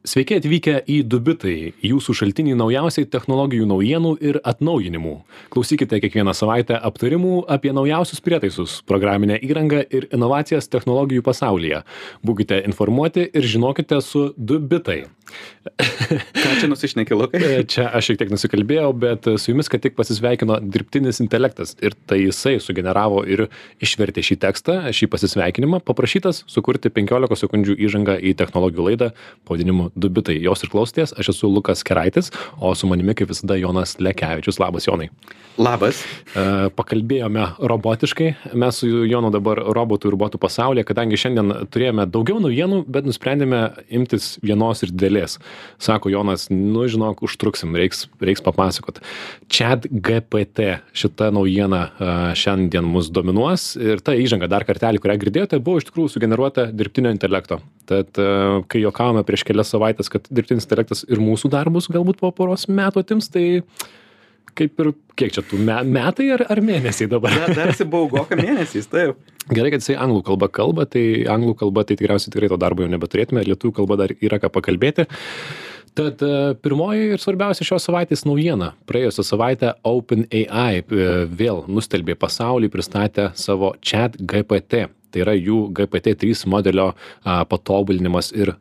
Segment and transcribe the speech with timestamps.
[0.00, 5.12] Sveiki atvykę į Dubitai, jūsų šaltinį naujausiai technologijų naujienų ir atnaujinimų.
[5.52, 11.82] Klausykite kiekvieną savaitę aptarimų apie naujausius prietaisus, programinę įrangą ir inovacijas technologijų pasaulyje.
[12.24, 15.02] Būkite informuoti ir žinokite su Dubitai.
[15.70, 17.40] Ką čia nusišnekė Lukai?
[17.70, 22.22] Čia aš šiek tiek nusikalbėjau, bet su jumis ką tik pasisveikino dirbtinis intelektas ir tai
[22.24, 23.46] jisai sugeneravo ir
[23.84, 29.10] išvertė šį tekstą, šį pasisveikinimą, paprašytas sukurti 15 sekundžių įžangą į technologijų laidą
[29.46, 30.38] pavadinimu du bitai.
[30.42, 34.60] Jos ir klausotės aš esu lukas keraitis o su manimi kaip visada jonas lekevičius.
[34.60, 35.10] Labas jonai.
[35.60, 36.02] Labas.
[36.32, 38.30] E, pakalbėjome robotiškai.
[38.58, 43.62] Mes su jonu dabar robotų ir robotų pasaulyje kadangi šiandien turėjome daugiau naujienų bet nusprendėme
[43.92, 45.38] imtis vienos ir didelės.
[45.82, 49.02] Sako jonas nu žinok užtruksim reiks reiks papasakot.
[49.52, 53.74] Chat gpt šita naujiena e, šiandien mus dominuos.
[53.80, 57.60] Ir ta įžanga dar kartelį kurią girdėjote buvo iš tikrųjų sugeneruota dirbtinio intelekto
[57.90, 58.28] tad e,
[58.70, 63.04] kai juokavome prieš kelias savaites kad dirbtinis intelektas ir mūsų darbus galbūt po poros metų
[63.04, 63.62] atims tai
[64.58, 68.38] kaip ir kiek čia tų me metai ar ar mėnesiai dabar Dar, dar esi baugoka
[68.40, 69.18] mėnesiais, taip.
[69.50, 72.92] gerai kad jisai anglų kalba kalba tai anglų kalba tai tikriausiai tikrai to darbo jau
[72.92, 75.10] nebeturėtume lietuvių kalba dar yra ką pakalbėti
[75.94, 78.72] Tad e, pirmoji ir svarbiausia šios savaitės naujiena.
[78.86, 84.86] Praėjusią savaitę OpenAI e, vėl nustelbė pasaulį, pristatė savo chat GPT.
[85.10, 88.54] Tai yra jų GPT-3 modelio a, patobulinimas ir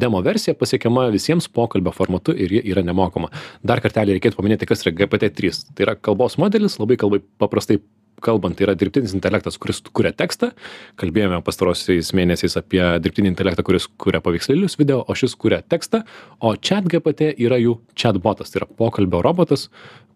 [0.00, 3.28] demo versija pasiekiama visiems pokalbio formatu ir ji yra nemokama.
[3.66, 5.64] Dar kartelį reikėtų paminėti, kas yra GPT-3.
[5.74, 7.80] Tai yra kalbos modelis, labai kalbai paprastai
[8.24, 10.50] kalbant, tai yra dirbtinis intelektas, kuris kuria tekstą.
[10.98, 16.02] Kalbėjome pastarosiais mėnesiais apie dirbtinį intelektą, kuris kuria paveikslėlius video, o šis kuria tekstą.
[16.42, 19.68] O chat GPT yra jų chatbotas, tai yra pokalbio robotas,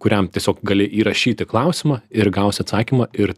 [0.02, 3.36] kuriam tiesiog gali įrašyti klausimą ir gausi atsakymą ir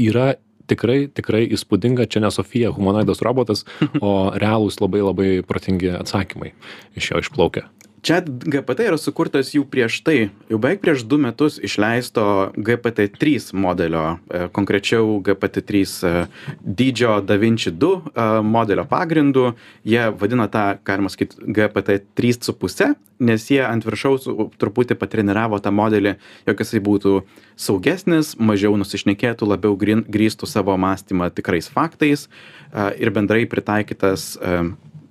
[0.00, 0.32] yra
[0.70, 3.66] tikrai, tikrai įspūdinga, čia ne Sofija humanoidas robotas,
[4.00, 6.54] o realūs labai labai protingi atsakymai
[6.98, 7.68] iš jo išplaukia.
[8.02, 12.22] Čia GPT yra sukurtas jau prieš tai, jau beveik prieš du metus išleisto
[12.56, 15.74] GPT-3 modelio, e, konkrečiau GPT-3
[16.08, 16.12] e,
[16.64, 19.52] dydžio DaVinci 2 e, modelio pagrindu.
[19.84, 24.24] Jie vadina tą, galima sakyti, GPT-3,5, nes jie ant viršaus
[24.56, 26.16] truputį patreniravo tą modelį,
[26.48, 27.16] jog jisai būtų
[27.60, 32.30] saugesnis, mažiau nusišnekėtų, labiau grįstų savo mąstymą tikrais faktais
[32.96, 34.38] ir bendrai pritaikytas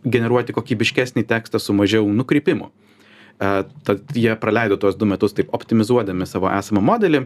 [0.05, 2.69] generuoti kokybiškesnį tekstą su mažiau nukrypimų.
[2.69, 3.51] E,
[3.87, 7.25] Tad jie praleido tuos du metus taip optimizuodami savo esamą modelį.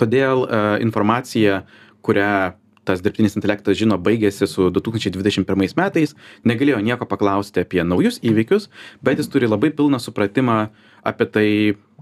[0.00, 1.64] Todėl e, informacija,
[2.06, 2.56] kurią
[2.88, 6.14] tas dirbtinis intelektas žino baigėsi su 2021 metais,
[6.48, 8.70] negalėjo nieko paklausti apie naujus įvykius,
[9.04, 10.62] bet jis turi labai pilną supratimą
[11.06, 11.48] apie tai,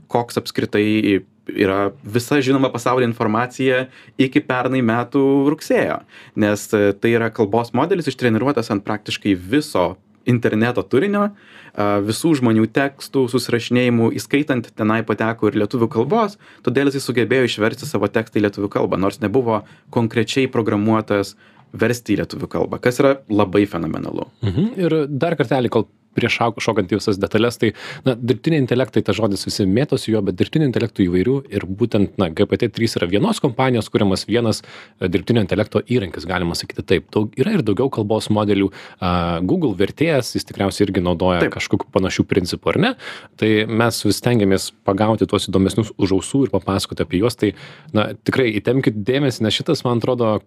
[0.08, 3.86] koks apskritai yra visa žinoma pasaulyje informacija
[4.20, 5.22] iki pernai metų
[5.52, 6.02] rugsėjo.
[6.36, 9.94] Nes e, tai yra kalbos modelis ištreniruotas ant praktiškai viso
[10.28, 11.30] interneto turinio,
[12.04, 18.10] visų žmonių tekstų, susirašinėjimų, įskaitant tenai pateko ir lietuvių kalbos, todėl jis sugebėjo išversti savo
[18.12, 19.62] tekstą į lietuvių kalbą, nors nebuvo
[19.94, 21.36] konkrečiai programuotas
[21.72, 24.28] versti į lietuvių kalbą, kas yra labai fenomenalu.
[24.44, 24.68] Mhm.
[24.78, 27.72] Ir dar kartelį, kol prieš šokant į visas detalės, tai
[28.06, 32.30] na, dirbtiniai intelektai, ta žodis visi mėtosi jo, bet dirbtinių intelektų įvairių ir būtent na,
[32.34, 37.08] GPT-3 yra vienos kompanijos kuriamas vienas e, dirbtinio intelekto įrankis, galima sakyti taip.
[37.14, 38.70] Daug, yra ir daugiau kalbos modelių.
[38.98, 41.54] Uh, Google vertėjas, jis tikriausiai irgi naudoja Taip.
[41.56, 42.92] kažkokiu panašių principų, ar ne?
[43.40, 47.38] Tai mes vis stengiamės pagauti tuos įdomesnius už ausų ir papasakoti apie juos.
[47.38, 47.52] Tai
[47.96, 50.38] na, tikrai įtemkite dėmesį, nes šitas, man atrodo,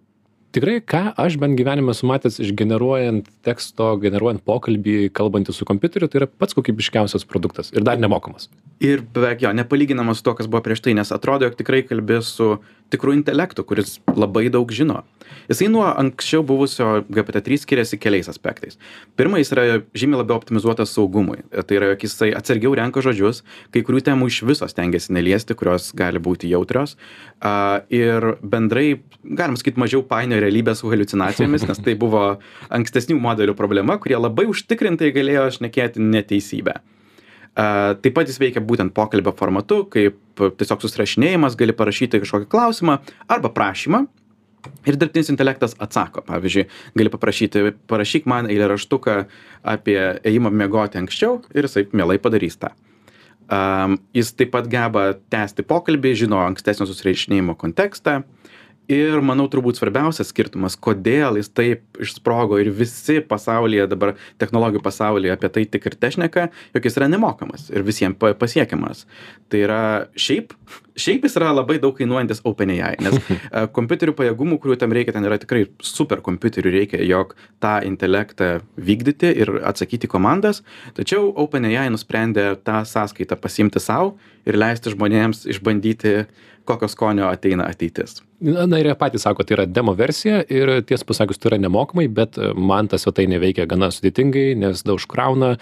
[0.52, 6.22] tikrai ką aš bent gyvenime esu matęs išgeneruojant teksto generuojant pokalbį kalbantis su kompiuteriu tai
[6.22, 8.50] yra pats kokybiškiausias produktas ir dar nemokamas.
[8.82, 12.20] Ir beveik jo, nepalyginamas su to, kas buvo prieš tai, nes atrodo, jog tikrai kalbė
[12.26, 12.56] su
[12.92, 15.02] tikru intelektu, kuris labai daug žino.
[15.48, 18.76] Jisai nuo anksčiau buvusio GPT-3 skiriasi keliais aspektais.
[19.18, 19.64] Pirma, jis yra
[19.96, 21.40] žymiai labiau optimizuotas saugumui.
[21.50, 23.42] Tai yra, jog jisai atsargiau renka žodžius,
[23.74, 26.94] kai kurių temų iš viso stengiasi neliesti, kurios gali būti jautrios.
[27.92, 28.86] Ir bendrai,
[29.24, 32.24] galim sakyti, mažiau painio realybę su haliucinacijomis, nes tai buvo
[32.70, 36.78] ankstesnių modelių problema, kurie labai užtikrintai galėjo šnekėti neteisybę.
[37.52, 42.96] Taip pat jis veikia būtent pokalbio formatu, kaip tiesiog susirašinėjimas, gali parašyti kažkokį klausimą
[43.28, 44.06] arba prašymą
[44.88, 46.22] ir dirbtinis intelektas atsako.
[46.28, 46.64] Pavyzdžiui,
[46.96, 49.18] gali paprašyti, parašyk man eilėraštuką
[49.74, 52.72] apie ėjimą miegoti anksčiau ir jisai mielai padarys tą.
[53.52, 58.22] Um, jis taip pat geba tęsti pokalbį, žino ankstesnio susirašinėjimo kontekstą
[58.90, 65.34] ir manau turbūt svarbiausias skirtumas kodėl jis taip išsprogo ir visi pasaulyje dabar technologijų pasaulyje
[65.36, 69.06] apie tai tik ir tešneka jog jis yra nemokamas ir visiem pa pasiekiamas.
[69.52, 69.82] Tai yra
[70.18, 70.56] šiaip
[70.98, 75.26] šiaip jis yra labai daug kainuojantis openai nes e, kompiuterių pajėgumų kurių tam reikia ten
[75.28, 80.62] yra tikrai superkompiuterių reikia jog tą intelektą vykdyti ir atsakyti komandas.
[80.96, 84.16] Tačiau openai nusprendė tą sąskaitą pasiimti sau
[84.48, 86.26] ir leisti žmonėms išbandyti
[86.64, 88.20] kokio skonio ateina ateitis.
[88.42, 91.58] Na na ir jie patys sako tai yra demo versija ir tiesą pasakius tai yra
[91.62, 95.52] nemokamai bet man ta svetainė veikia gana sudėtingai nes daug užkrauna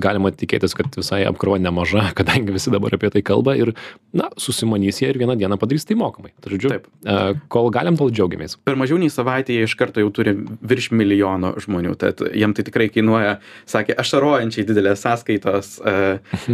[0.00, 3.74] galima tikėtis kad visai apkrova nemaža kadangi visi dabar apie tai kalba ir
[4.16, 6.32] na susimanys jie ir vieną dieną padarys tai mokamai.
[6.40, 6.88] Tai žodžiu Taip.
[7.04, 8.56] a, kol galim tol džiaugiamės.
[8.64, 10.32] Per mažiau nei savaitę jie iš karto jau turi
[10.64, 13.36] virš milijono žmonių tad jiem tai tikrai kainuoja
[13.68, 15.96] sakė ašarojančiai didelės sąskaitos e,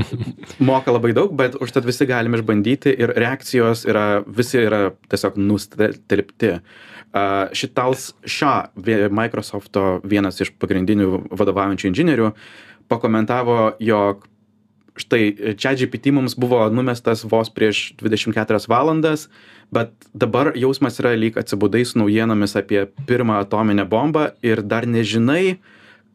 [0.71, 6.55] moka labai daug bet užtat visi galim išbandyti ir reakcijos yra visi yra tiesiog nustelbti.
[7.57, 8.11] Šitals
[8.77, 12.33] vė- microsofto vienas iš pagrindinių vadovaujančių inžinierių
[12.91, 14.27] pakomentavo jog
[15.01, 19.29] štai ChatGPT mums buvo numestas vos prieš 24 valandas,
[19.73, 25.61] bet dabar jausmas yra lyg atsibudai su naujienomis apie pirmą atominę bombą ir dar nežinai,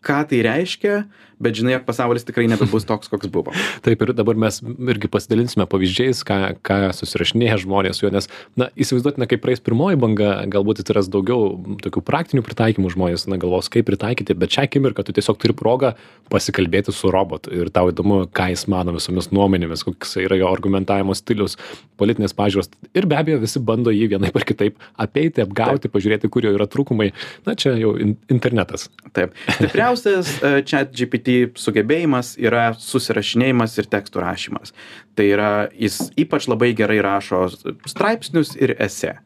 [0.05, 1.05] ką tai reiškia,
[1.39, 3.53] bet žinai, jog pasaulis tikrai nebebus toks, koks buvo.
[3.85, 8.29] Taip ir dabar mes irgi pasidalinsime pavyzdžiais, ką, ką susirašinėja žmonės su juo, nes,
[8.59, 13.69] na, įsivaizduotina, kai praeis pirmoji banga, galbūt atsiras daugiau tokių praktinių pritaikymų žmonės, na, galvos,
[13.73, 15.93] kaip pritaikyti, bet šią akimirką tu tiesiog turi progą
[16.31, 21.13] pasikalbėti su robotu ir tau įdomu, ką jis mano visomis nuomonėmis, koks yra jo argumentavimo
[21.17, 21.57] stilius,
[21.99, 26.47] politinės pažiūros ir be abejo visi bando jį vienaip ar kitaip apeiti, apgauti, pažiūrėti, kur
[26.47, 27.11] jo yra trūkumai,
[27.45, 28.87] na, čia jau in internetas.
[29.15, 29.35] Taip.
[29.57, 34.73] Stipriausias uh, chat GPT sugebėjimas yra susirašinėjimas ir tekstų rašymas.
[35.15, 37.45] Tai yra, jis ypač labai gerai rašo
[37.87, 39.17] straipsnius ir esė.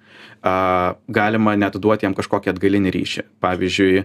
[1.19, 3.25] Galima net duoti jam kažkokį atgalinį ryšį.
[3.43, 4.03] Pavyzdžiui,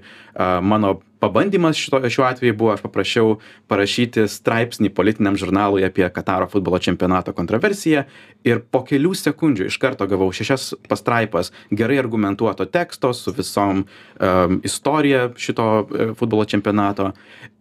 [0.66, 3.38] mano pabandymas šito, šiuo atveju buvo, aš paprašiau
[3.70, 8.04] parašyti straipsnį politiniam žurnalui apie Kataro futbolo čempionato kontroversiją
[8.44, 14.60] ir po kelių sekundžių iš karto gavau šešias pastraipas gerai argumentuoto teksto su visom um,
[14.64, 17.12] istorija šito uh, futbolo čempionato.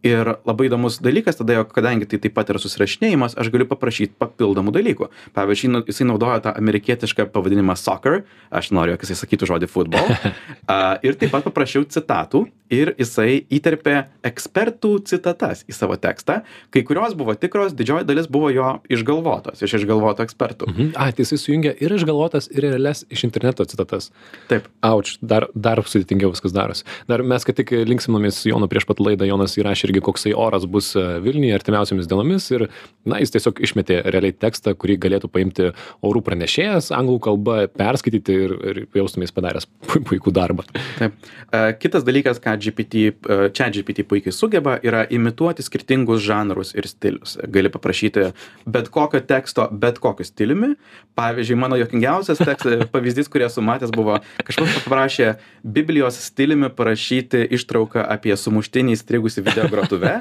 [0.04, 4.18] Ir labai įdomus dalykas tada, jog kadangi tai taip pat yra susirašinėjimas, aš galiu paprašyti
[4.20, 5.08] papildomų dalykų.
[5.38, 10.12] Pavyzdžiui, nu, jisai naudoja tą amerikietišką pavadinimą soccer, aš noriu, jog jisai sakytų žodį football.
[10.12, 12.44] Uh, ir taip pat paprašiau citatų
[12.74, 13.96] ir jisai įterpė
[14.28, 16.42] ekspertų citatas į savo tekstą.
[16.74, 20.70] Kai kurios buvo tikros, didžioji dalis buvo jo išgalvotos, iš išgalvoto ekspertų.
[20.72, 20.92] Mhm.
[20.96, 24.10] A, tai jisai sujungia ir išgalvotas, ir realias iš interneto citatas.
[24.50, 24.68] Taip.
[24.86, 26.86] Auč, dar, dar sudėtingiau viskas darosi.
[27.10, 30.66] Dar mes, kad tik linksinomės su Jonu prieš pat laidą, Jonas įrašė irgi, koksai oras
[30.70, 32.68] bus e, Vilniuje artimiausiamis dienomis ir,
[33.08, 35.70] na, jis tiesiog išmetė realiai tekstą, kurį galėtų paimti
[36.06, 40.66] orų pranešėjas, anglų kalba, perskaityti ir, ir jaustumės padaręs pu- puikų darbą.
[41.00, 41.16] Taip.
[41.52, 46.88] E, Kitas dalykas, ką GPT, e, čia GPT puikiai sugeba, yra imituoti skirtingus žanrus ir
[46.90, 47.38] stilius.
[47.50, 48.30] Gali paprašyti
[48.66, 50.74] bet kokio teksto, bet kokiu stiliumi.
[51.18, 55.34] Pavyzdžiui, mano jokingiausias tekstas, pavyzdys, kurį esu matęs, buvo kažkas paprašė
[55.64, 60.20] Biblijos stiliumi parašyti ištrauką apie sumuštinį įstrigusi video grotuve.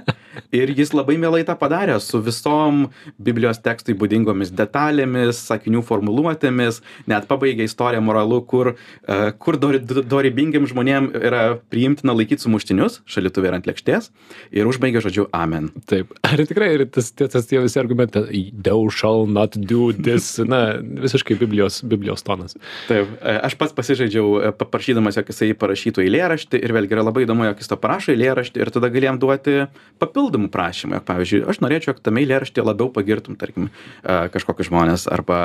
[0.52, 2.86] Ir jis labai mielai tą padarė su visom
[3.20, 6.80] Biblijos tekstui būdingomis detalėmis, sakinių formuluotėmis,
[7.10, 11.42] net pabaigė istoriją moralu, kur, e, kur dorybingiam žmonėm yra
[11.72, 14.10] priimtina laikyti sumuštinius, šalituvė ir ant lėkštės,
[14.54, 15.70] ir užbaigė žodžiu Amen.
[15.90, 16.12] Taip.
[16.28, 21.36] Ar tikrai ir tas, tas, tie visi argumentai, thou shall not do this, na, visiškai
[21.40, 22.56] Biblijos, Biblijos tonas.
[22.88, 27.26] Taip, e, aš pats pasižaidžiau e, paprašydamas, jog jisai parašytų eilėraštį ir vėlgi yra labai
[27.26, 29.58] įdomu, jog jis to parašo eilėraštį ir tada galėjom duoti
[30.02, 30.98] papildomų prašymų.
[30.98, 35.42] Jog, pavyzdžiui, aš norėčiau, jog tame eilėraštyje labiau pagirtum, tarkim, e, kažkokius žmonės arba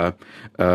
[0.58, 0.72] e,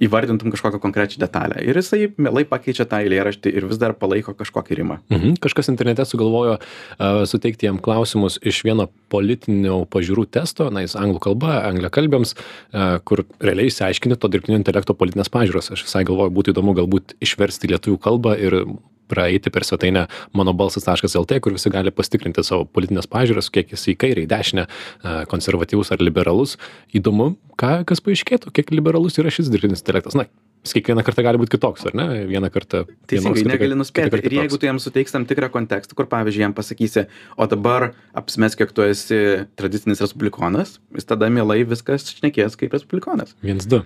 [0.00, 1.60] įvardintum kažkokią konkrečią detalę.
[1.64, 4.98] Ir jisai mielai pakeičia tą eilėraštį ir vis dar palaiko kažkokį rimą.
[5.12, 5.36] Mhm.
[5.44, 11.20] Kažkas internete sugalvojo uh, suteikti jam klausimus iš vieno politinių pažiūrų testo, na, jis anglų
[11.30, 15.72] kalba, angliakalbėms, uh, kur realiai išsiaiškini to dirbtinio intelekto politinės pažiūros.
[15.74, 18.62] Aš visai galvoju, būtų įdomu galbūt išversti lietuvių kalbą ir
[19.10, 23.96] praeiti per svetainę mano balsas.lt, kur visi gali pasitikrinti savo politinės pažiūras, kiek jis į
[24.00, 26.56] kairę, į dešinę, a, konservatyvus ar liberalus.
[26.96, 30.16] Įdomu, ką, kas paaiškėtų, kiek liberalus yra šis dirbtinis intelektas.
[30.18, 30.28] Na,
[30.64, 32.06] jis kiekvieną kartą gali būti kitoks, ar ne?
[32.28, 32.82] Vieną kartą.
[33.10, 34.20] Teisingai, negali nuspėti.
[34.28, 37.06] Ir jeigu tu jam suteiks tam tikrą kontekstą, kur pavyzdžiui jam pasakysi,
[37.40, 39.20] o dabar apsimesk, jog tu esi
[39.60, 43.32] tradicinis respublikonas, jis tada mielai viskas šnekės kaip respublikonas.
[43.44, 43.82] Viens, du.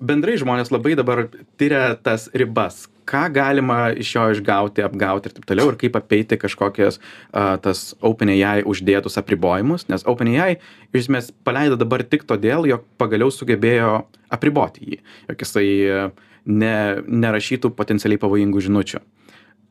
[0.00, 1.26] Bendrai žmonės labai dabar
[1.60, 6.38] tyria tas ribas, ką galima iš jo išgauti, apgauti ir taip toliau, ir kaip apeiti
[6.40, 10.58] kažkokias a, tas OpenAI uždėtus apribojimus, nes OpenAI
[10.92, 14.00] iš esmės paleido dabar tik todėl, jog pagaliau sugebėjo
[14.32, 16.08] apriboti jį, jog jisai a,
[16.46, 16.74] ne,
[17.06, 19.02] nerašytų potencialiai pavojingų žinučių.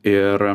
[0.05, 0.47] Ir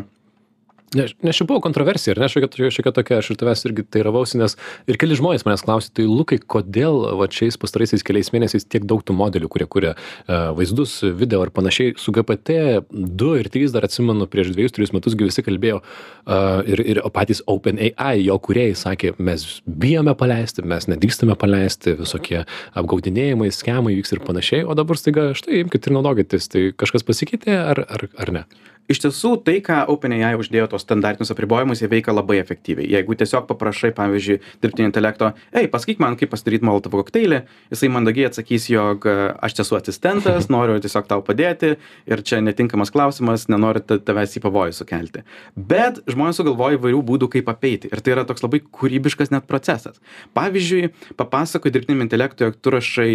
[0.91, 4.41] Nes, nes čia buvo kontroversija, ar ne, šiokia, šiokia tokia, aš ir tavęs irgi teiravausi,
[4.41, 4.57] nes
[4.91, 9.05] ir keli žmonės manęs klausė, tai Lukai, kodėl va šiais pastaraisiais keliais mėnesiais tiek daug
[9.07, 12.57] tų modelių, kurie kuria uh, vaizdus, video ar panašiai, su GPT
[12.91, 18.25] 2 ir 3 dar atsimenu, prieš 2-3 metus visi kalbėjo uh, ir, ir patys OpenAI,
[18.25, 22.43] jo kuriejai sakė, mes bijome paleisti, mes nedrįstame paleisti, visokie
[22.75, 27.61] apgaudinėjimai, schemai vyks ir panašiai, o dabar staiga štai imkite ir naudokitės, tai kažkas pasikeitė
[27.63, 28.45] ar, ar, ar ne?
[28.91, 32.89] Iš tiesų tai ką openai uždėjo tuos standartinius apribojimus jie veikia labai efektyviai.
[32.91, 37.43] Jeigu tiesiog paprašai pavyzdžiui dirbtinio intelekto ei pasakyk man kaip pasidaryt molotovo kokteilį
[37.73, 41.77] jisai mandagiai atsakys jog aš esu asistentas noriu tiesiog tau padėti
[42.11, 45.25] ir čia netinkamas klausimas nenoriu tavęs į pavojų sukelti.
[45.55, 47.91] Bet žmonės sugalvoja įvairių būdų kaip apeiti.
[47.93, 50.01] Ir tai yra toks labai kūrybiškas net procesas.
[50.37, 53.11] Pavyzdžiui papasakoji dirbtiniam intelektui jog tu rašai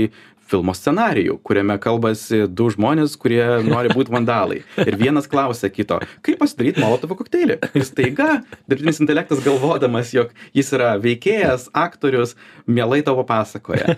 [0.45, 4.61] filmo scenarijų kuriame kalbasi du žmonės kurie nori būt vandalai.
[4.81, 7.59] Ir vienas klausia kito kaip pasidaryt molotovo kokteilį?
[7.77, 8.29] Ir staiga
[8.69, 12.35] dirbtinis intelektas galvodamas jog jis yra veikėjas aktorius
[12.67, 13.97] mielai tau papasakoja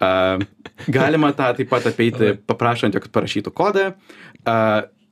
[0.00, 0.12] a
[0.92, 3.90] galima tą taip pat apeiti paprašant jog parašytų kodą.
[4.46, 4.56] A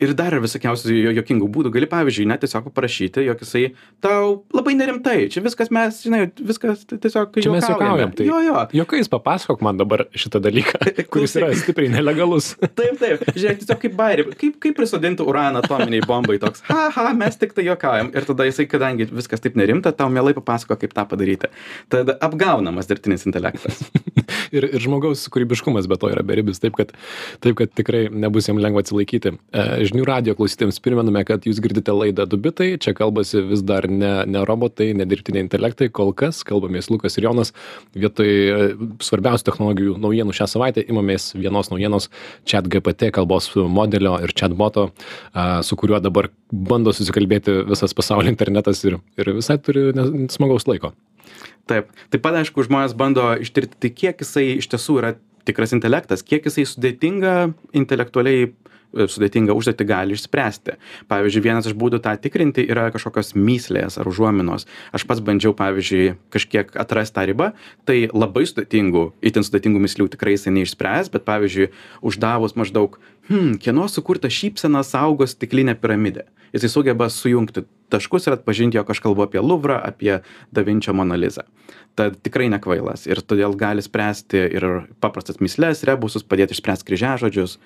[0.05, 3.67] ir dar yra visokiausių juokingų būdų gali pavyzdžiui net tiesiog paprašyti jog jisai
[4.05, 8.85] tau labai nerimtai čia viskas mes žinai viskas tiesiog Čia mes juokaujam, tai jo jo
[8.85, 10.81] Jokais papasakok man dabar šitą dalyką,
[11.13, 12.53] kuris yra stipriai nelegalus.
[12.79, 13.23] Taip, taip.
[13.35, 14.25] Žiūrėk, tiesiog kaip bairį.
[14.41, 16.65] Kaip, kaip prisodinti uraną atominiai bombai toks.
[16.69, 18.11] Ha, ha, mes tik tai juokaujam.
[18.17, 21.51] Ir tada jisai, kadangi viskas taip nerimta, tau mielai papasako, kaip tą padaryti.
[21.93, 23.85] Tada apgaunamas dirbtinis intelektas.
[24.57, 26.93] ir, ir žmogaus kūrybiškumas be to yra beribis, taip kad,
[27.45, 29.35] taip kad tikrai nebus jam lengva atsilaikyti.
[29.35, 34.25] E, žinių radio klausytėms primename, kad jūs girdite laidą Dubitai, čia kalbasi vis dar ne,
[34.27, 37.55] ne robotai, ne dirbtiniai intelektai, kol kas kalbamės Lukas ir Jonas.
[37.95, 38.69] Vietoj e,
[39.05, 42.11] svarbiausių technologijų naujienų šią savaitę imamės vienos naujienos
[42.51, 44.89] chat GPT kalbos modelio ir chatboto,
[45.65, 49.93] su kuriuo dabar bando susikalbėti visas pasaulio internetas ir, ir visai turi
[50.33, 50.95] smagaus laiko.
[51.71, 55.15] Taip, taip pat aišku, žmonės bando ištirti, tai kiek jisai iš tiesų yra
[55.49, 57.35] tikras intelektas, kiek jisai sudėtinga
[57.77, 58.51] intelektualiai
[58.95, 60.77] sudėtingą užduotį gali išspręsti.
[61.11, 64.69] Pavyzdžiui, vienas iš būdų tą tikrinti yra kažkokios myslės ar užuominos.
[64.95, 67.51] Aš pats bandžiau, pavyzdžiui, kažkiek atrasti tą ribą,
[67.89, 71.71] tai labai sudėtingų, itin sudėtingų myslių tikrai jisai neišspręs, bet pavyzdžiui,
[72.05, 72.99] uždavus maždaug,
[73.31, 76.29] hmm, kieno sukurta šypsena saugo stiklinę piramidę.
[76.55, 80.21] Jisai sugeba sujungti taškus ir atpažinti, jog aš kalbu apie Luvrą, apie
[80.55, 81.43] Davinčio Monalizą.
[81.99, 84.67] Tad tikrai nekvailas ir todėl gali spręsti ir
[85.03, 87.59] paprastas myslės, rebusus, padėti išspręsti kryžiažodžius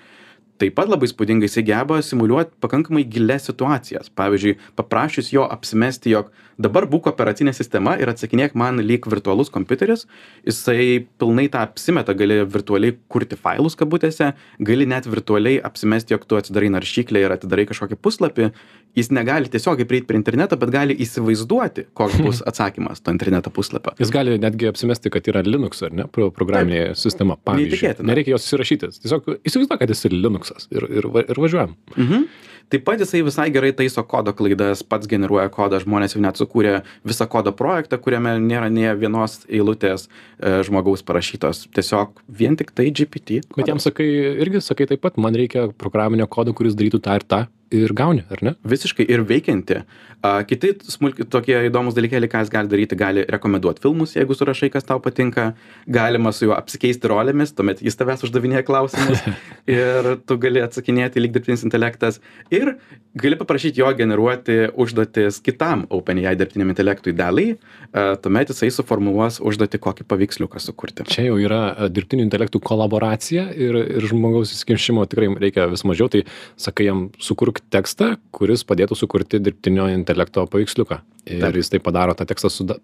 [0.58, 4.10] taip pat labai įspūdingai jisai geba simuliuot pakankamai gilias situacijas.
[4.18, 10.06] Pavyzdžiui paprašius jo apsimesti jog dabar būk operacinė sistema ir atsakinėk man lyg virtualus kompiuteris.
[10.46, 16.38] Jisai pilnai tą apsimeta gali virtualiai kurti failus kabutėse gali net virtualiai apsimesti jog tu
[16.40, 18.50] atsidarai naršyklę ir atidarai kažkokį puslapį.
[18.98, 23.94] Jis negali tiesiogiai prieit prie interneto bet gali įsivaizduoti koks bus atsakymas to interneto puslapio.
[24.00, 27.38] Jis gali netgi apsimesti, kad yra Linux ar ne, pro- programinė sistema.
[27.46, 28.90] Pavyzdžiui, nereikia jos įsirašyti.
[29.04, 31.76] Tiesiog įsivaizduok, kad jis yra Linuxas ir, ir, ir važiuojam.
[31.96, 32.28] Mhm.
[32.68, 36.82] Taip pat jisai visai gerai taiso kodo klaidas, pats generuoja kodą, žmonės jau net sukūrė
[37.02, 41.64] visą kodo projektą, kuriame nėra nie vienos eilutės e, žmogaus parašytos.
[41.72, 43.40] Tiesiog vien tik tai GPT.
[43.56, 44.08] Bet jam sakai,
[44.44, 48.24] irgi sakai taip pat, man reikia programinio kodo, kuris darytų tą ir tą ir gauni,
[48.32, 48.54] ar ne?
[48.68, 49.82] Visiškai ir veikianti.
[50.18, 54.70] A, kiti smulki, tokie įdomus dalykėliai, ką jis gali daryti, gali rekomenduoti filmus, jeigu surašai,
[54.74, 55.52] kas tau patinka.
[55.86, 59.22] Galima su juo apsikeisti rolėmis, tuomet jis tavęs uždavinėja klausimus
[59.78, 62.18] ir tu gali atsakinėti lyg dirbtinis intelektas.
[62.50, 62.74] Ir
[63.18, 67.54] gali paprašyti jo generuoti užduotis kitam OpenAI dirbtiniam intelektui daliai,
[67.92, 71.06] a, tuomet jisai suformuluos užduotį, kokį paveiksliuką sukurti.
[71.12, 76.10] Čia jau yra dirbtinių intelektų kolaboracija ir, ir žmogaus įsikimšimo tikrai reikia vis mažiau.
[76.10, 76.24] Tai
[76.58, 81.00] sakai jam, sukurk tekstą, kuris padėtų sukurti dirbtinio intelekto paveiksliuką.
[81.28, 81.58] Ir Taip.
[81.60, 82.78] jis tai padaro, tą tekstą suda,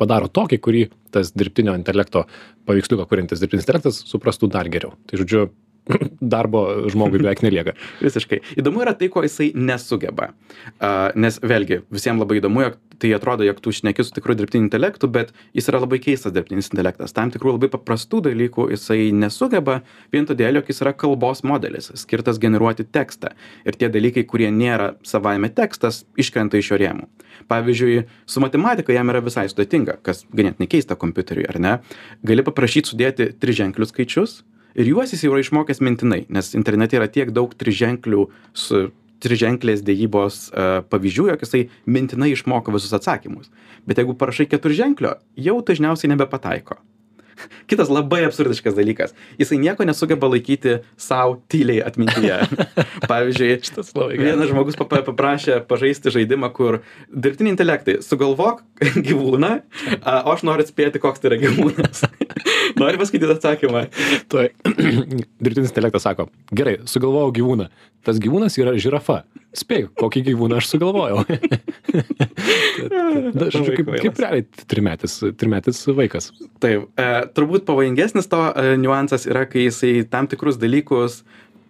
[0.00, 2.24] padaro tokį, kurį tas dirbtinio intelekto
[2.68, 4.94] paveiksliuką kuriantis dirbtinis intelektas suprastų dar geriau.
[5.10, 5.50] Tai žodžiu,
[6.20, 7.74] darbo žmogui beveik nelieka.
[8.02, 8.40] Visiškai.
[8.60, 10.30] Įdomu yra tai, ko jisai nesugeba.
[10.78, 14.68] Uh, nes vėlgi, visiems labai įdomu, jog tai atrodo, jog tu šneki su tikru dirbtiniu
[14.68, 17.14] intelektu, bet jis yra labai keistas dirbtinis intelektas.
[17.16, 19.80] Tam tikrų labai paprastų dalykų jisai nesugeba,
[20.14, 23.32] vien todėl, jog jis yra kalbos modelis, skirtas generuoti tekstą.
[23.66, 27.10] Ir tie dalykai, kurie nėra savaime tekstas, iškrenta iš jo rėmų.
[27.50, 31.76] Pavyzdžiui, su matematika jam yra visai sudėtinga, kas ganėtinai keista kompiuteriui, ar ne?
[32.22, 34.42] Gali paprašyti sudėti triženklius skaičius,
[34.74, 38.88] ir juos jis jau yra išmokęs mintinai nes internete yra tiek daug triženklių su
[39.22, 43.52] triženklės dėjybos e, pavyzdžių jog jisai mintinai išmoko visus atsakymus
[43.86, 46.80] bet jeigu parašai keturženklio jau dažniausiai nebepataiko
[47.70, 49.14] kitas labai absurdiškas dalykas.
[49.40, 52.38] Jisai nieko nesugeba laikyti savo tyliai atmintyje.
[53.10, 53.58] Pavyzdžiui,
[54.20, 58.62] vienas žmogus paprašė pažaisti žaidimą, kur dirbtiniai intelektai sugalvok
[59.08, 59.52] gyvūną,
[60.02, 62.04] o aš noriu atspėti, koks tai yra gyvūnas.
[62.80, 63.84] Noriu paskaityti atsakymą.
[64.32, 64.50] Tuoj
[65.42, 67.68] dirbtinis intelektas sako, gerai, sugalvojau gyvūną.
[68.06, 69.22] Tas gyvūnas yra žirafa.
[69.56, 71.24] Spėk, kokį gyvūną aš sugalvojau.
[73.36, 76.30] Na, žodžiu, kaip, kaip realiai trimetis, trimetis vaikas.
[76.62, 81.20] Taip, e, turbūt pavojingesnis to e, niuansas yra, kai jisai tam tikrus dalykus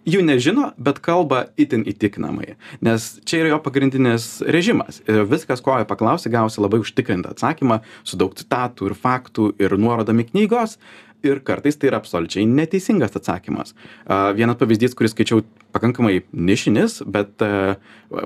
[0.09, 2.55] jų nežino, bet kalba itin įtikinamai.
[2.85, 5.01] Nes čia yra jo pagrindinis režimas.
[5.07, 10.27] Viskas, ko jo paklausi, gausi labai užtikrintą atsakymą su daug citatų ir faktų ir nuorodami
[10.31, 10.77] knygos.
[11.23, 13.71] Ir kartais tai yra absoliučiai neteisingas atsakymas.
[14.03, 17.39] A, Vienas pavyzdys, kurį skaičiau pakankamai nišinis, bet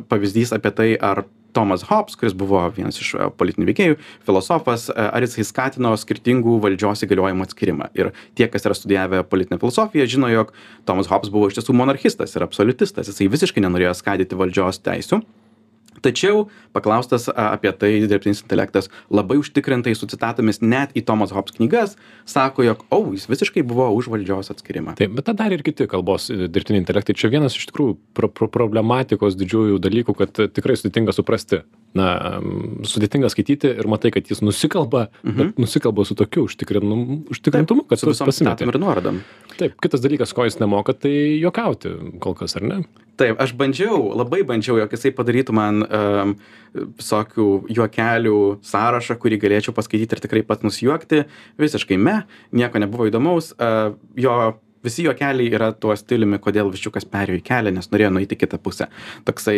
[0.09, 5.09] pavyzdys apie tai, ar Tomas Hobbes, kuris buvo vienas iš a, politinių veikėjų, filosofas, a,
[5.15, 7.89] ar jisai skatino skirtingų valdžios įgaliojimų atskirimą.
[7.97, 10.53] Ir tie, kas yra studijavę politinę filosofiją, žino, jog
[10.89, 13.11] Tomas Hobbes buvo iš tiesų monarchistas ir absoliutistas.
[13.11, 15.23] Jisai visiškai nenorėjo skaidyti valdžios teisų.
[16.05, 21.95] Tačiau paklaustas apie tai dirbtinis intelektas labai užtikrintai su citatomis net į Tomas Hobbes knygas
[22.29, 24.97] sako, jog, o, jis visiškai buvo už valdžios atskirimą.
[24.99, 27.15] Taip, bet tą dar ir kiti kalbos e, dirbtiniai intelektai.
[27.17, 31.63] Čia vienas iš tikrųjų pro, pro, problematikos didžiųjų dalykų, kad e, tikrai sudėtinga suprasti.
[31.97, 32.37] Na,
[32.85, 35.37] sudėtinga skaityti ir matai, kad jis nusikalba, mhm.
[35.39, 39.23] bet nusikalba su tokiu užtikrinu, užtikrintumu, kad su visom citatom ir nuorodom.
[39.57, 42.81] Taip, kitas dalykas, ko jis nemoka, tai juokauti kol kas, ar ne?
[43.17, 46.35] Taip, aš bandžiau, labai bandžiau, jog jisai padarytų man um,
[46.77, 51.23] visokių juokelių sąrašą, kurį galėčiau paskaityti ir tikrai pat nusijuokti.
[51.61, 52.21] Visiškai me,
[52.55, 53.53] nieko nebuvo įdomaus.
[53.57, 58.37] Uh, jo visi juokeliai yra tuo stiliumi, kodėl viščiukas perėjo į kelią, nes norėjo nueiti
[58.39, 58.89] kitą pusę.
[59.27, 59.57] Toksai,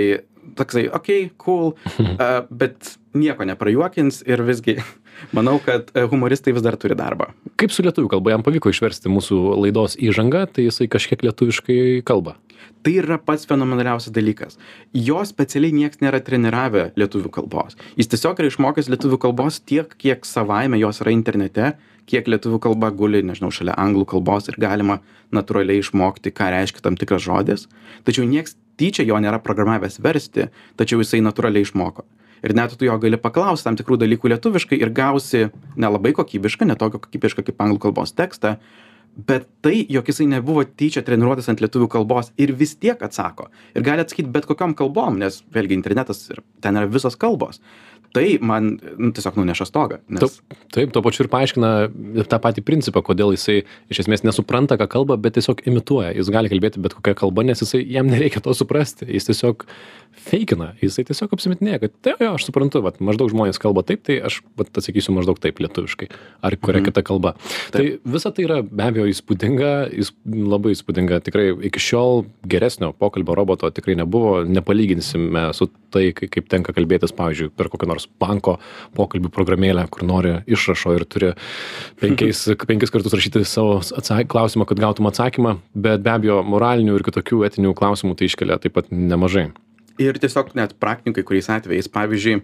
[0.60, 1.74] toksai, okei, okay, cool,
[2.08, 4.80] uh, bet nieko neprajuokins ir visgi
[5.38, 7.32] manau, kad uh, humoristai vis dar turi darbą.
[7.60, 12.38] Kaip su lietuvių kalba jam pavyko išversti mūsų laidos įžangą, tai jisai kažkiek lietuviškai kalba.
[12.84, 14.60] Tai yra pats fenomenaliausias dalykas.
[14.96, 17.78] Jo specialiai nieks nėra treniravę lietuvių kalbos.
[18.00, 21.74] Jis tiesiog yra išmokęs lietuvių kalbos tiek, kiek savaime jos yra internete,
[22.10, 25.00] kiek lietuvių kalba guli, nežinau, šalia anglų kalbos ir galima
[25.36, 27.68] natūraliai išmokti, ką reiškia tam tikras žodis.
[28.08, 30.48] Tačiau nieks tyčia jo nėra programavęs versti,
[30.80, 32.08] tačiau jisai natūraliai išmoko.
[32.40, 37.02] Ir net tu jo gali paklausti tam tikrų dalykų lietuviškai ir gausi nelabai kokybišką, netokio
[37.04, 38.56] kokybišką kaip anglų kalbos tekstą,
[39.28, 43.50] bet tai, jog jisai nebuvo tyčia treniruotas ant lietuvių kalbos ir vis tiek atsako.
[43.76, 47.62] Ir gali atsakyti bet kokiam kalbom, nes vėlgi internetas ir ten yra visos kalbos.
[48.16, 50.00] Tai man nu, tiesiog nuneša stogą.
[50.10, 50.24] Nes...
[50.24, 51.70] Taip, taip, tuo pačiu ir paaiškina
[52.32, 53.60] tą patį principą, kodėl jisai
[53.94, 56.16] iš esmės nesupranta, ką kalba, bet tiesiog imituoja.
[56.18, 59.06] Jis gali kalbėti bet kokią kalbą, nes jisai, jam nereikia to suprasti.
[59.14, 59.68] Jis tiesiog
[60.30, 64.18] feikina, jisai tiesiog apsimetinėja, kad tai jo, aš suprantu, vat, maždaug žmonės kalba taip, tai
[64.26, 66.10] aš vat, atsakysiu maždaug taip lietuviškai
[66.42, 66.90] ar kuria Mhm.
[66.90, 67.36] kita kalba.
[67.72, 67.78] Taip.
[67.78, 71.22] Tai visa tai yra be abejo įspūdinga, jis labai įspūdinga.
[71.24, 77.14] Tikrai iki šiol geresnio pokalbio roboto tikrai nebuvo, nepalyginsime su tai, kai- kaip tenka kalbėtis,
[77.18, 78.58] pavyzdžiui, per kokią nors banko
[78.98, 81.32] pokalbių programėlę, kur nori išrašo ir turi
[82.02, 87.06] penkiais, penkis kartus rašyti savo atsak, klausimą, kad gautum atsakymą, bet be abejo moralinių ir
[87.08, 89.50] kitokių etinių klausimų tai iškelia taip pat nemažai.
[90.00, 92.40] Ir tiesiog net praktikai, kuriais atvejais, pavyzdžiui,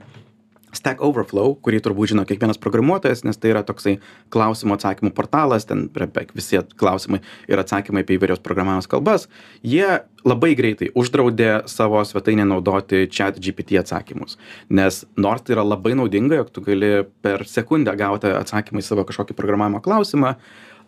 [0.77, 3.97] Stack Overflow, kurį turbūt žino kiekvienas programuotojas, nes tai yra toksai
[4.33, 9.29] klausimų atsakymų portalas, ten beveik visi klausimai ir atsakymai apie įvairios programavimas kalbas,
[9.63, 9.87] jie
[10.25, 14.39] labai greitai uždraudė savo svetainę naudoti chat GPT atsakymus.
[14.69, 16.93] Nes nors tai yra labai naudinga, jog tu gali
[17.25, 20.35] per sekundę gauti atsakymą į savo kažkokį programavimo klausimą,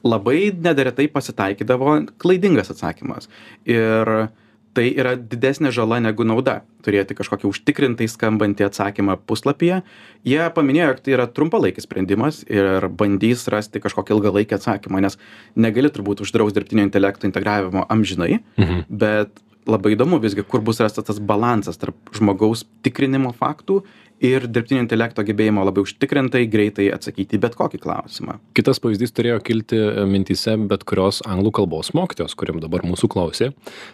[0.07, 3.29] labai nedaretai pasitaikydavo klaidingas atsakymas.
[3.65, 4.29] Ir
[4.77, 9.81] tai yra didesnė žala negu nauda turėti kažkokį užtikrintai skambantį atsakymą puslapyje.
[10.27, 15.17] Jie paminėjo, jog tai yra trumpalaikis sprendimas ir bandys rasti kažkokį ilgalaikį atsakymą, nes
[15.57, 18.85] negali turbūt uždrausti dirbtinio intelekto integravimo amžinai, Mhm.
[18.89, 23.81] bet labai įdomu visgi, kur bus rastas tas balansas tarp žmogaus tikrinimo faktų
[24.23, 28.37] ir dirbtinio intelekto gebėjimo labai užtikrintai greitai atsakyti į bet kokį klausimą.
[28.57, 33.51] Kitas pavyzdys turėjo kilti e, mintyse bet kurios anglų kalbos mokytojos, kuriam dabar mūsų klausė.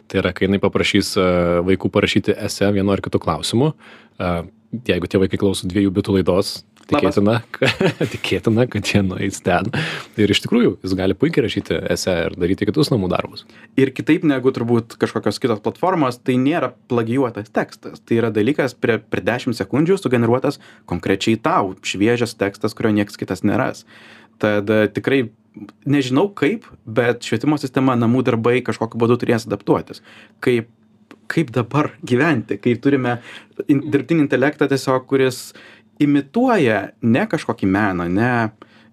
[0.07, 1.29] Tai yra, kai jinai paprašys e,
[1.67, 4.33] vaikų parašyti esę vienu ar kitu klausimu, e,
[4.89, 6.55] jeigu tie vaikai klauso dviejų bitų laidos.
[6.89, 7.36] Tikėtina,
[8.13, 9.69] tikėtina, kad jie nueis ten.
[10.19, 13.46] Ir iš tikrųjų, jis gali puikiai rašyti esę ir daryti kitus namų darbus.
[13.80, 18.04] Ir kitaip negu turbūt kažkokios kitos platformos, tai nėra plagijuotas tekstas.
[18.04, 23.46] Tai yra dalykas prie, prie 10 sekundžių sugeneruotas konkrečiai tau, šviežias tekstas, kurio niekas kitas
[23.48, 23.88] neras.
[24.41, 25.26] Tad e, tikrai
[25.86, 30.02] nežinau kaip, bet švietimo sistema namų darbai kažkokiu būdu turės adaptuotis.
[30.43, 30.72] Kaip,
[31.32, 33.19] kaip dabar gyventi, kai turime
[33.67, 35.46] in, dirbtinį intelektą tiesiog, kuris
[36.03, 38.33] imituoja ne kažkokį meną, ne,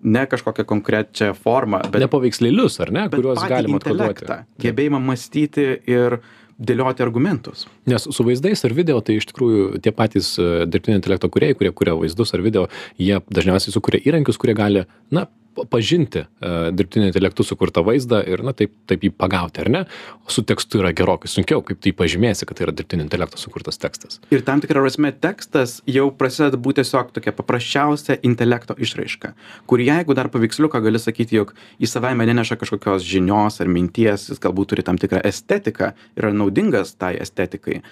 [0.03, 4.43] ne kažkokią konkrečią formą, bet, Ne paveikslėlius, ar ne, kuriuos galima atkoduoti.
[4.63, 6.21] gebėjimą mąstyti ir
[6.61, 7.65] dėlioti argumentus.
[7.89, 11.73] Nes su vaizdais ar video, tai iš tikrųjų tie patys e, dirbtinio intelekto kuriejai, kurie
[11.77, 12.67] kuria vaizdus ar video,
[13.01, 15.27] jie dažniausiai sukuria įrankius, kurie gali, na,
[15.71, 19.85] pažinti uh, dirbtinio intelektų sukurtą vaizdą ir, na, taip, taip jį pagauti, ar ne?
[20.27, 23.81] O su tekstu yra gerokai sunkiau, kaip tai pažymėsi, kad tai yra dirbtinio intelekto sukurtas
[23.81, 24.21] tekstas.
[24.35, 29.33] Ir tam tikrą prasme tekstas jau prasideda būti tiesiog tokia paprasčiausia intelekto išraiška,
[29.71, 34.41] kur jeigu dar paveiksliuką gali sakyti, jog į savaime neneša kažkokios žinios ar minties, jis
[34.43, 37.83] galbūt turi tam tikrą estetiką ir yra naudingas tai estetikai.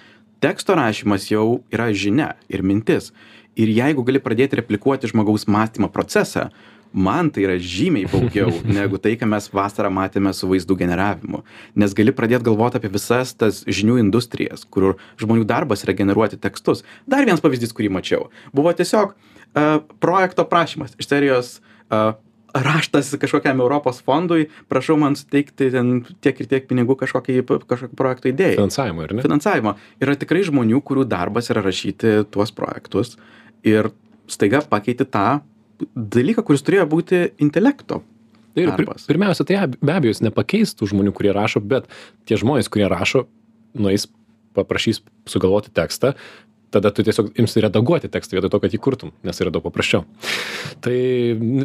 [0.40, 3.12] Teksto rašymas jau yra žinia ir mintis.
[3.58, 6.48] Ir jeigu gali pradėti replikuoti žmogaus mąstymo procesą,
[6.92, 11.42] man tai yra žymiai baugiau negu tai, ką mes vasarą matėme su vaizdų generavimu.
[11.78, 16.84] Nes gali pradėti galvoti apie visas tas žinių industrijas, kur žmonių darbas yra generuoti tekstus.
[17.06, 22.16] Dar vienas pavyzdys, kurį mačiau, buvo tiesiog uh, projekto prašymas iš serijos uh,
[22.54, 28.30] raštas kažkokiam Europos fondui, prašau man suteikti ten tiek ir tiek pinigų kažkokiai kažkokio projekto
[28.30, 29.24] idėjai Finansavimo, ar ne?
[29.24, 29.74] finansavimo.
[30.02, 33.16] Yra tikrai žmonių, kurių darbas yra rašyti tuos projektus
[33.66, 33.90] ir
[34.30, 35.40] staiga pakeiti tą
[35.94, 38.02] dalyką, kuris turėjo būti intelekto.
[38.56, 41.86] Tai ir pir, pirmiausia, tai be abejo, jis nepakeis tų žmonių, kurie rašo, bet
[42.26, 43.26] tie žmonės, kurie rašo,
[43.78, 44.08] nueis,
[44.56, 46.14] paprašys sugalvoti tekstą,
[46.74, 50.04] tada tu tiesiog imsi redaguoti tekstą vietoj to, kad jį kurtum, nes yra daug paprasčiau.
[50.84, 50.94] Tai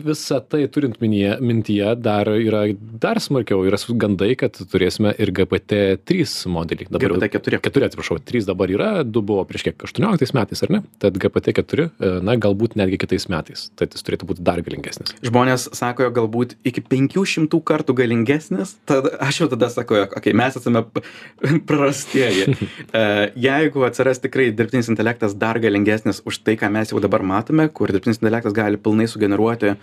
[0.06, 2.64] visą tai turint minėje, mintyje dar yra
[3.04, 6.88] dar smarkiau, yra gandai, kad turėsime ir GPT-3 modelį.
[6.90, 7.60] jau- GPT-4.
[7.62, 10.82] 4, atsiprašau, 3 dabar yra, 2 buvo prieš kiek 18 metais, ar ne?
[11.00, 13.70] Tad GPT-4, e, na, galbūt netgi kitais metais.
[13.76, 15.14] Tad jis turėtų būti dar galingesnis.
[15.24, 20.34] Žmonės sako, jog galbūt iki 500 kartų galingesnis, tad aš jau tada sakau, jog okay,
[20.34, 20.86] mes esame
[21.68, 22.54] prarastieji.
[22.94, 27.68] E, Jeigu atsiras tikrai dirbtinis intelektas dar galingesnis už tai, ką mes jau dabar matome,
[27.74, 29.76] kur dirbtinis intelektas gali pilnai sugeneruoti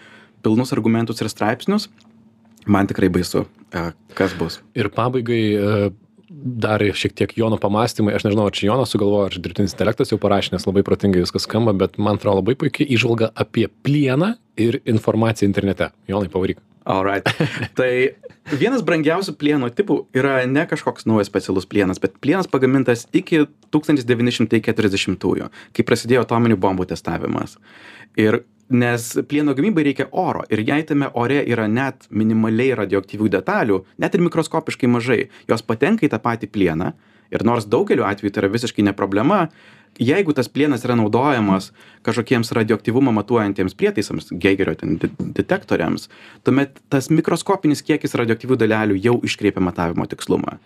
[0.44, 1.88] pilnus argumentus ir straipsnius,
[2.66, 3.44] man tikrai baisu,
[4.16, 4.61] kas bus.
[4.79, 5.90] Ir pabaigai e,
[6.31, 10.14] dar šiek tiek Jono pamastymai, aš nežinau, ar čia Jonas sugalvojo, ar čia dirbtinis intelektas
[10.14, 14.35] jau parašė, nes labai protingai viskas skamba, bet man atrodo labai puikiai išvalga apie plieną
[14.61, 15.90] ir informaciją internete.
[16.11, 16.62] Jonai, pavaryk.
[16.90, 17.31] Alright.
[17.79, 17.90] tai
[18.59, 25.50] vienas brangiausių plieno tipų yra ne kažkoks naujas specialus plienas, bet plienas pagamintas iki 1940-ųjų,
[25.76, 27.57] kai prasidėjo atominių bombų testavimas.
[28.18, 33.81] Ir nes plieno gamybai reikia oro ir jei tame ore yra net minimaliai radioaktyvių detalių,
[34.03, 36.92] net ir mikroskopiškai mažai, jos patenka į tą patį plieną
[37.31, 39.44] ir nors daugeliu atveju tai yra visiškai ne problema,
[39.98, 41.70] jeigu tas plienas yra naudojamas
[42.07, 46.09] kažkokiems radioaktyvumą matuojantiems prietaisams, Geigerio ten de- detektoriams,
[46.44, 50.59] tuomet tas mikroskopinis kiekis radioaktyvių dalelių jau iškreipia matavimo tikslumą.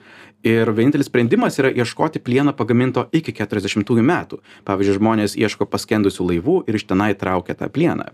[0.44, 4.42] Ir vienintelis sprendimas yra ieškoti plieną pagaminto iki 40 metų.
[4.68, 8.10] Pavyzdžiui, žmonės ieško paskendusių laivų ir iš tenai traukia tą plieną.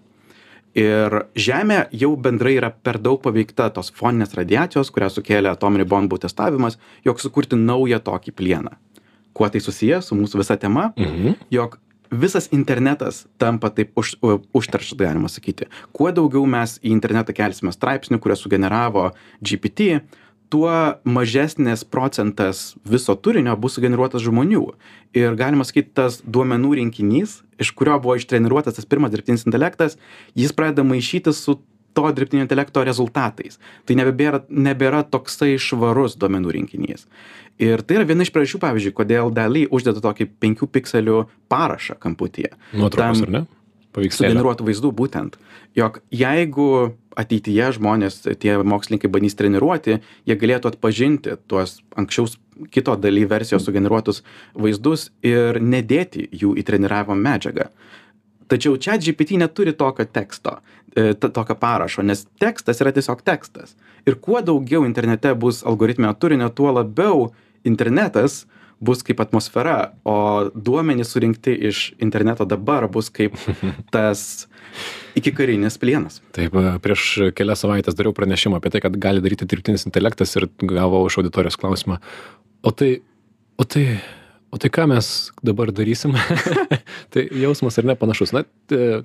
[0.79, 6.21] Ir Žemė jau bendrai yra per daug paveikta tos foninės radiacijos, kurią sukėlė atominių bombų
[6.23, 8.77] testavimas, jog sukurti naują tokį plieną.
[9.37, 10.91] Kuo tai susijęs su mūsų visa tema?
[10.97, 11.39] Mhm.
[11.51, 11.79] jog
[12.11, 14.17] visas internetas tampa taip už,
[14.53, 15.69] užterštas, galima sakyti.
[15.95, 20.03] Kuo daugiau mes į internetą kelsime straipsnių, kuriuos sugeneravo GPT,
[20.51, 24.65] tuo mažesnis procentas viso turinio bus sugeneruotas žmonių.
[25.15, 29.97] Ir galima sakyti, tas duomenų rinkinys, iš kurio buvo ištreniruotas tas pirmas dirbtinis intelektas,
[30.35, 31.61] jis pradeda maišyti su
[31.97, 33.61] to dirbtinio intelekto rezultatais.
[33.87, 37.07] Tai nebebėra, nebėra toksai švarus duomenų rinkinys.
[37.61, 42.55] Ir tai yra viena iš priežasčių, pavyzdžiui, kodėl daly uždeda tokį 5 pikselių parašą kamputyje.
[42.73, 43.47] Nuotraukos, Tam- ar ne?
[43.91, 44.31] Paveikslėlė.
[44.31, 45.37] Sugeneruotų vaizdų būtent.
[45.75, 52.31] Jog jeigu ateityje žmonės, tie mokslininkai bandys treniruoti, jie galėtų atpažinti tuos anksčiau
[52.71, 54.23] kito daly versijos sugeneruotus
[54.55, 57.71] vaizdus ir nedėti jų į treniravimo medžiagą.
[58.51, 60.59] Tačiau čia GPT neturi tokio teksto,
[60.97, 63.77] e, to- tokio parašo, nes tekstas yra tiesiog tekstas.
[64.07, 67.31] Ir kuo daugiau internete bus algoritminio turinio, tuo labiau
[67.65, 68.47] internetas
[68.81, 73.37] bus kaip atmosfera, o duomenys surinkti iš interneto dabar bus kaip
[73.95, 74.49] tas
[75.15, 76.21] iki karinis plienas.
[76.33, 80.49] Taip, e, prieš kelias savaitės dariau pranešimą apie tai, kad gali daryti dirbtinis intelektas ir
[80.59, 82.01] gavau iš auditorijos klausimą.
[82.65, 82.97] O tai,
[83.61, 84.01] o tai,
[84.51, 86.15] o tai ką mes dabar darysim?
[87.13, 88.33] tai jausmas ar ne panašus.
[88.35, 88.43] Na,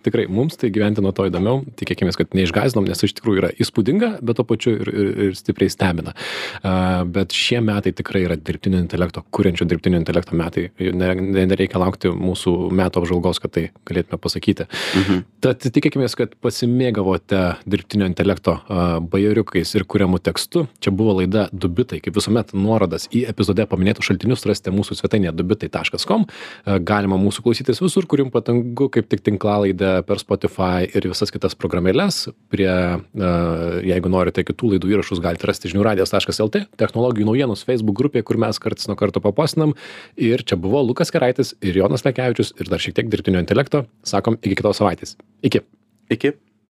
[0.06, 1.64] tikrai, mums tai gyventi nuo to įdomiau.
[1.80, 5.72] Tikėkime, kad neišgazinom, nes iš tikrųjų yra įspūdinga, bet to pačiu ir, ir, ir stipriai
[5.74, 6.16] stebina.
[6.62, 10.70] Uh, bet šie metai tikrai yra dirbtinio intelekto, kuriančio dirbtinio intelekto metai.
[10.82, 14.66] Ne- ne- Nereikia laukti mūsų metų apžvalgos, kad tai galėtume pasakyti.
[14.98, 15.22] Mhm.
[15.46, 20.66] Tad tikėkime, kad pasimėgavote dirbtinio intelekto a, bajoriukais ir kuriamų tekstu.
[20.84, 26.26] Čia buvo laida Dubitai, kaip visuomet nuorodas į epizode paminėtus šaltinius rasite mūsų svetainėje dubitai.com.
[26.88, 31.58] Galima mūsų klausytis visur, kur jums patangu, kaip tik tinklalaidę per Spotify ir visas kitas
[31.60, 32.26] programėlės.
[32.54, 32.70] Prie,
[33.86, 38.90] jeigu norite kitų laidų įrašus, galite rasti žiniųradijas.lt, technologijų naujienos Facebook grupėje, kur mes karts
[38.92, 39.76] nuo karto papostinam.
[40.16, 43.86] Ir čia buvo Lukas Keraitis ir Jonas Lekevičius ir dar šiek tiek dirbtinio intelekto.
[44.08, 45.18] Sakom, iki kitos savaitės.
[45.46, 45.66] Iki.
[46.16, 46.36] Iki.